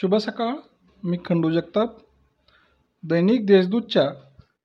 [0.00, 0.54] शुभ सकाळ
[1.04, 1.90] मी खंडू जगताप.
[3.02, 4.10] दैनिक देशदूतच्या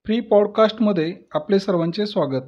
[0.05, 2.43] फ्री पॉडकास्टमध्ये आपले सर्वांचे स्वागत.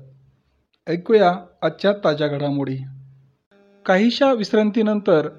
[0.87, 2.77] ऐकूया आजच्या ताज्या घडामोडी.
[3.85, 5.29] काहीशा विश्रांतीनंतर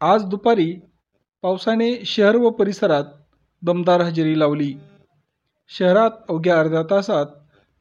[0.00, 0.76] आज दुपारी
[1.42, 3.04] पावसाने शहर व परिसरात
[3.62, 4.74] दमदार हजेरी लावली.
[5.68, 7.26] शहरात अवघ्या अर्ध्या तासात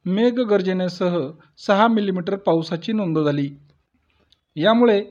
[0.06, 1.20] मेघगर्जनेसह
[1.58, 3.50] सहा मिलीमीटर पावसाची नोंद झाली.
[4.56, 5.06] यामुळे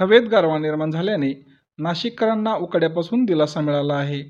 [0.00, 4.22] हवेत गारवा निर्माण झाल्याने नाशिककरांना उकाड्यापासून दिलासा मिळाला आहे.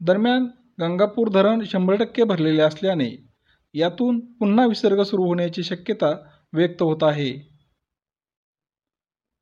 [0.00, 0.46] दरम्यान
[0.80, 3.10] गंगापूर धरण शंभर टक्के भरलेले असल्याने
[3.74, 6.12] यातून पुन्हा विसर्ग सुरू होण्याची शक्यता
[6.52, 7.32] व्यक्त होत आहे.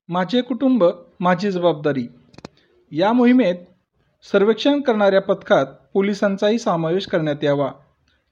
[0.09, 0.85] माझे कुटुंब
[1.21, 2.07] माझी जबाबदारी.
[2.91, 3.55] या मोहिमेत
[4.23, 7.71] सर्वेक्षण करणाऱ्या पथकात पोलिसांचाही समावेश करण्यात यावा.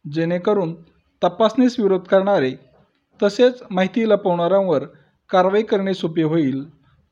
[0.04, 0.74] जेणेकरून
[1.22, 2.52] तपासणीस विरोध करणारे
[3.22, 4.84] तसेच माहिती लपवणाऱ्यांवर
[5.30, 6.64] कारवाई करणे सोपे होईल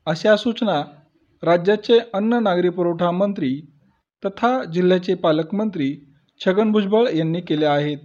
[0.05, 0.83] अशा सूचना
[1.43, 3.49] राज्याचे अन्न नागरी पुरवठा मंत्री
[4.23, 5.95] तथा जिल्ह्याचे पालकमंत्री
[6.45, 7.97] छगन भुजबळ यांनी केले आहेत.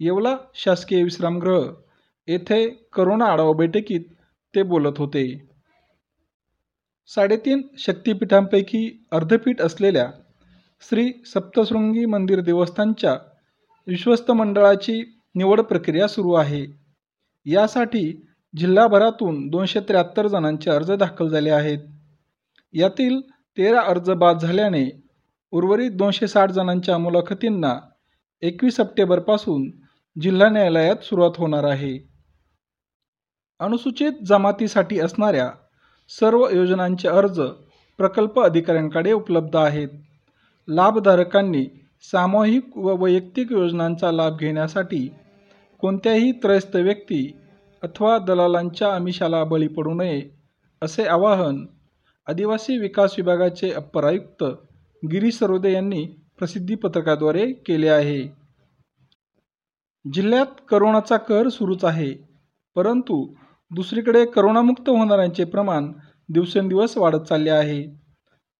[0.00, 1.68] येवला शासकीय विश्रामगृह
[2.28, 4.00] येथे करोना आढावा बैठकीत
[4.54, 5.24] ते बोलत होते.
[7.08, 10.10] साडेतीन शक्तिपीठांपैकी अर्धपीठ असलेल्या
[10.90, 13.16] श्री सप्तशृंगी मंदिर देवस्थानच्या
[13.86, 15.02] विश्वस्त मंडळाची
[15.34, 16.64] निवड प्रक्रिया सुरू आहे.
[17.46, 18.10] यासाठी
[18.54, 21.78] जिल्हाभरातून दोनशे त्र्याहत्तर जणांचे अर्ज दाखल झाले आहेत.
[22.76, 23.20] यातील
[23.56, 24.84] तेरा अर्ज बाद झाल्याने
[25.52, 27.74] उर्वरित दोनशे साठ जणांच्या मुलाखतींना
[28.42, 29.70] एकवीस सप्टेंबरपासून
[30.16, 31.98] जिल्हा न्यायालयात सुरुवात होणार आहे.
[33.60, 35.50] अनुसूचित जमातीसाठी असणाऱ्या
[36.10, 37.40] सर्व योजनांचे अर्ज
[37.98, 39.88] प्रकल्प अधिकाऱ्यांकडे उपलब्ध आहेत.
[40.68, 41.64] लाभधारकांनी
[42.02, 45.08] सामूहिक व वैयक्तिक योजनांचा लाभ घेण्यासाठी
[45.82, 47.30] कोणत्याही त्रयस्थ व्यक्ती
[47.82, 50.22] अथवा दलालांच्या आमिषाला बळी पडू नये
[50.82, 51.64] असे आवाहन
[52.28, 54.42] आदिवासी विकास विभागाचे अप्पर आयुक्त
[55.02, 56.04] गिरीश सरोदे यांनी
[56.38, 58.22] प्रसिद्धी पत्रकाद्वारे केले आहे.
[60.04, 62.12] जिल्ह्यात करोनाचा कहर सुरूच आहे
[62.76, 63.24] परंतु
[63.70, 65.92] दुसरीकडे करोनामुक्त होणाऱ्यांचे प्रमाण
[66.28, 67.82] दिवसेंदिवस वाढत चालले आहे.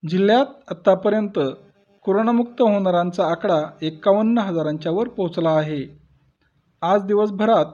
[0.09, 1.39] जिल्ह्यात आत्तापर्यंत
[2.05, 5.85] कोरोनामुक्त होणाऱ्यांचा आकडा एक्कावन्न हजारांच्या वर पोहोचला आहे.
[6.83, 7.67] आज दिवसभरात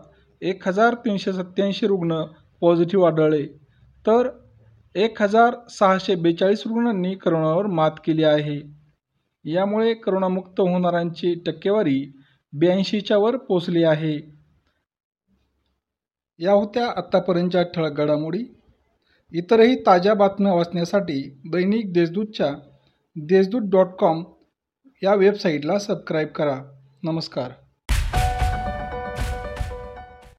[0.43, 2.23] एक हजार तीनशे सत्त्याऐंशी रुग्ण
[2.61, 3.47] पॉझिटिव्ह आढळले
[4.07, 4.29] तर
[4.95, 8.61] एक हजार सहाशे बेचाळीस रुग्णांनी करोनावर मात केली आहे.
[9.45, 12.13] यामुळे करोनामुक्त होणाऱ्यांची टक्केवारी
[12.53, 14.19] ब्याऐंशीच्या वर पोचली आहे.
[16.39, 18.45] या होत्या आत्तापर्यंतच्या ठळक घडामोडी.
[19.33, 22.51] इतरही ताज्या बातम्या वाचण्यासाठी दैनिक देशदूतच्या
[23.17, 24.25] देशदूत डॉट कॉम
[25.03, 26.63] या वेबसाईटला सबस्क्राईब करा.
[27.03, 27.51] नमस्कार.